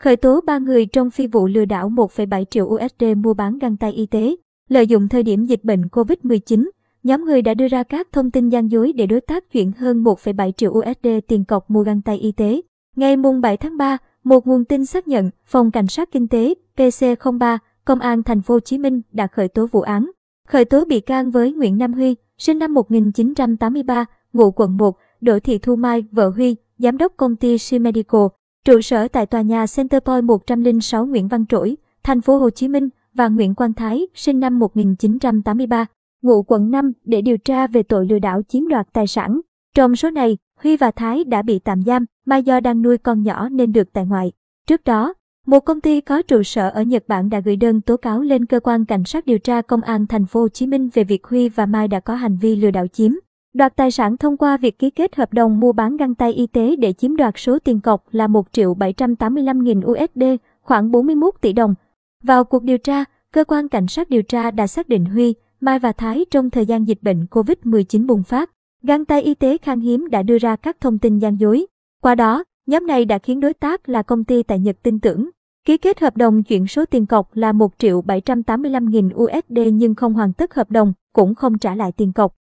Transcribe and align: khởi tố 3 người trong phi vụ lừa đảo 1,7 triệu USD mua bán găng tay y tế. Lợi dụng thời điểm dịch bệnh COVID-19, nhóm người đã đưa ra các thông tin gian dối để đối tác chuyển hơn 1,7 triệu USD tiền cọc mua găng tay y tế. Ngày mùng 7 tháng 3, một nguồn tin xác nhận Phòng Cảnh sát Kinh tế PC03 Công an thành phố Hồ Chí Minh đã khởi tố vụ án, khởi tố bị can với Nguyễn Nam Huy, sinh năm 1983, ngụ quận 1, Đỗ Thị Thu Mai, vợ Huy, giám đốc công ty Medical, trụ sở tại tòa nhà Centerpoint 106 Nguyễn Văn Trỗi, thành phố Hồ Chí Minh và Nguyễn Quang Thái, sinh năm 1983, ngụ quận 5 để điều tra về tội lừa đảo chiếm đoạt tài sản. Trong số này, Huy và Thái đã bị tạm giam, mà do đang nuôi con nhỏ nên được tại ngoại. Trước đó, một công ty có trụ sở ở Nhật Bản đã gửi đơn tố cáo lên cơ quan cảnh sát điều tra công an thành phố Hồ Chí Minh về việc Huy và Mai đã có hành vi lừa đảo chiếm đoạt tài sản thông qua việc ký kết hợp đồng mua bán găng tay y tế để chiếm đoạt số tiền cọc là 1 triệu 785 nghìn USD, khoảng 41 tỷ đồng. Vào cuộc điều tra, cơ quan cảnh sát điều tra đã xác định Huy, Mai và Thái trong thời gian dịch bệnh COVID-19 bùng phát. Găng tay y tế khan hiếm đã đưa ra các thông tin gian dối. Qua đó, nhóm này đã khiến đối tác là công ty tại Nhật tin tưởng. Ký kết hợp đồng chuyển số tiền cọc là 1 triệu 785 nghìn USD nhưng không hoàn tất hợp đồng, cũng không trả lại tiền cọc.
khởi 0.00 0.16
tố 0.16 0.40
3 0.46 0.58
người 0.58 0.86
trong 0.86 1.10
phi 1.10 1.26
vụ 1.26 1.46
lừa 1.46 1.64
đảo 1.64 1.90
1,7 1.90 2.44
triệu 2.44 2.66
USD 2.66 3.04
mua 3.16 3.34
bán 3.34 3.58
găng 3.58 3.76
tay 3.76 3.92
y 3.92 4.06
tế. 4.06 4.36
Lợi 4.68 4.86
dụng 4.86 5.08
thời 5.08 5.22
điểm 5.22 5.46
dịch 5.46 5.64
bệnh 5.64 5.82
COVID-19, 5.82 6.70
nhóm 7.02 7.24
người 7.24 7.42
đã 7.42 7.54
đưa 7.54 7.68
ra 7.68 7.82
các 7.82 8.08
thông 8.12 8.30
tin 8.30 8.48
gian 8.48 8.70
dối 8.70 8.92
để 8.92 9.06
đối 9.06 9.20
tác 9.20 9.52
chuyển 9.52 9.72
hơn 9.72 10.04
1,7 10.04 10.52
triệu 10.52 10.70
USD 10.72 11.08
tiền 11.28 11.44
cọc 11.44 11.70
mua 11.70 11.82
găng 11.82 12.02
tay 12.02 12.18
y 12.18 12.32
tế. 12.32 12.60
Ngày 12.96 13.16
mùng 13.16 13.40
7 13.40 13.56
tháng 13.56 13.76
3, 13.76 13.98
một 14.24 14.46
nguồn 14.46 14.64
tin 14.64 14.86
xác 14.86 15.08
nhận 15.08 15.30
Phòng 15.46 15.70
Cảnh 15.70 15.86
sát 15.86 16.12
Kinh 16.12 16.28
tế 16.28 16.54
PC03 16.76 17.58
Công 17.84 18.00
an 18.00 18.22
thành 18.22 18.42
phố 18.42 18.54
Hồ 18.54 18.60
Chí 18.60 18.78
Minh 18.78 19.00
đã 19.12 19.26
khởi 19.26 19.48
tố 19.48 19.66
vụ 19.66 19.80
án, 19.80 20.10
khởi 20.48 20.64
tố 20.64 20.84
bị 20.84 21.00
can 21.00 21.30
với 21.30 21.52
Nguyễn 21.52 21.78
Nam 21.78 21.92
Huy, 21.92 22.16
sinh 22.38 22.58
năm 22.58 22.74
1983, 22.74 24.04
ngụ 24.32 24.50
quận 24.50 24.76
1, 24.76 24.96
Đỗ 25.20 25.38
Thị 25.40 25.58
Thu 25.58 25.76
Mai, 25.76 26.04
vợ 26.12 26.28
Huy, 26.28 26.56
giám 26.78 26.98
đốc 26.98 27.12
công 27.16 27.36
ty 27.36 27.56
Medical, 27.80 28.20
trụ 28.64 28.80
sở 28.80 29.08
tại 29.08 29.26
tòa 29.26 29.42
nhà 29.42 29.66
Centerpoint 29.76 30.24
106 30.24 31.06
Nguyễn 31.06 31.28
Văn 31.28 31.46
Trỗi, 31.46 31.76
thành 32.02 32.20
phố 32.20 32.38
Hồ 32.38 32.50
Chí 32.50 32.68
Minh 32.68 32.88
và 33.14 33.28
Nguyễn 33.28 33.54
Quang 33.54 33.72
Thái, 33.72 34.06
sinh 34.14 34.40
năm 34.40 34.58
1983, 34.58 35.86
ngụ 36.22 36.42
quận 36.42 36.70
5 36.70 36.92
để 37.04 37.22
điều 37.22 37.38
tra 37.38 37.66
về 37.66 37.82
tội 37.82 38.06
lừa 38.06 38.18
đảo 38.18 38.42
chiếm 38.48 38.68
đoạt 38.68 38.86
tài 38.92 39.06
sản. 39.06 39.40
Trong 39.74 39.96
số 39.96 40.10
này, 40.10 40.38
Huy 40.56 40.76
và 40.76 40.90
Thái 40.90 41.24
đã 41.24 41.42
bị 41.42 41.58
tạm 41.58 41.82
giam, 41.82 42.04
mà 42.26 42.36
do 42.36 42.60
đang 42.60 42.82
nuôi 42.82 42.98
con 42.98 43.22
nhỏ 43.22 43.48
nên 43.48 43.72
được 43.72 43.92
tại 43.92 44.06
ngoại. 44.06 44.32
Trước 44.66 44.84
đó, 44.84 45.14
một 45.46 45.60
công 45.60 45.80
ty 45.80 46.00
có 46.00 46.22
trụ 46.22 46.42
sở 46.42 46.70
ở 46.70 46.82
Nhật 46.82 47.04
Bản 47.08 47.30
đã 47.30 47.40
gửi 47.40 47.56
đơn 47.56 47.80
tố 47.80 47.96
cáo 47.96 48.22
lên 48.22 48.46
cơ 48.46 48.60
quan 48.60 48.84
cảnh 48.84 49.04
sát 49.04 49.26
điều 49.26 49.38
tra 49.38 49.62
công 49.62 49.80
an 49.80 50.06
thành 50.06 50.26
phố 50.26 50.40
Hồ 50.40 50.48
Chí 50.48 50.66
Minh 50.66 50.88
về 50.94 51.04
việc 51.04 51.26
Huy 51.26 51.48
và 51.48 51.66
Mai 51.66 51.88
đã 51.88 52.00
có 52.00 52.14
hành 52.14 52.36
vi 52.36 52.56
lừa 52.56 52.70
đảo 52.70 52.86
chiếm 52.86 53.12
đoạt 53.54 53.76
tài 53.76 53.90
sản 53.90 54.16
thông 54.16 54.36
qua 54.36 54.56
việc 54.56 54.78
ký 54.78 54.90
kết 54.90 55.16
hợp 55.16 55.32
đồng 55.32 55.60
mua 55.60 55.72
bán 55.72 55.96
găng 55.96 56.14
tay 56.14 56.32
y 56.32 56.46
tế 56.46 56.76
để 56.76 56.92
chiếm 56.92 57.16
đoạt 57.16 57.34
số 57.36 57.58
tiền 57.58 57.80
cọc 57.80 58.04
là 58.12 58.26
1 58.26 58.52
triệu 58.52 58.74
785 58.74 59.64
nghìn 59.64 59.80
USD, 59.80 60.22
khoảng 60.62 60.90
41 60.90 61.34
tỷ 61.40 61.52
đồng. 61.52 61.74
Vào 62.22 62.44
cuộc 62.44 62.62
điều 62.62 62.78
tra, 62.78 63.04
cơ 63.32 63.44
quan 63.44 63.68
cảnh 63.68 63.86
sát 63.86 64.10
điều 64.10 64.22
tra 64.22 64.50
đã 64.50 64.66
xác 64.66 64.88
định 64.88 65.04
Huy, 65.04 65.34
Mai 65.60 65.78
và 65.78 65.92
Thái 65.92 66.24
trong 66.30 66.50
thời 66.50 66.66
gian 66.66 66.88
dịch 66.88 67.02
bệnh 67.02 67.26
COVID-19 67.30 68.06
bùng 68.06 68.22
phát. 68.22 68.50
Găng 68.82 69.04
tay 69.04 69.22
y 69.22 69.34
tế 69.34 69.58
khan 69.58 69.80
hiếm 69.80 70.08
đã 70.10 70.22
đưa 70.22 70.38
ra 70.38 70.56
các 70.56 70.80
thông 70.80 70.98
tin 70.98 71.18
gian 71.18 71.40
dối. 71.40 71.66
Qua 72.02 72.14
đó, 72.14 72.44
nhóm 72.66 72.86
này 72.86 73.04
đã 73.04 73.18
khiến 73.18 73.40
đối 73.40 73.54
tác 73.54 73.88
là 73.88 74.02
công 74.02 74.24
ty 74.24 74.42
tại 74.42 74.58
Nhật 74.58 74.76
tin 74.82 75.00
tưởng. 75.00 75.30
Ký 75.66 75.76
kết 75.76 76.00
hợp 76.00 76.16
đồng 76.16 76.42
chuyển 76.42 76.66
số 76.66 76.84
tiền 76.84 77.06
cọc 77.06 77.36
là 77.36 77.52
1 77.52 77.78
triệu 77.78 78.02
785 78.02 78.90
nghìn 78.90 79.08
USD 79.08 79.58
nhưng 79.72 79.94
không 79.94 80.14
hoàn 80.14 80.32
tất 80.32 80.54
hợp 80.54 80.70
đồng, 80.70 80.92
cũng 81.14 81.34
không 81.34 81.58
trả 81.58 81.74
lại 81.74 81.92
tiền 81.92 82.12
cọc. 82.12 82.40